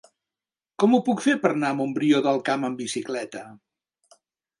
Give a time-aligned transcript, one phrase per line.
[0.83, 3.45] Com ho puc fer per anar a Montbrió del Camp amb bicicleta?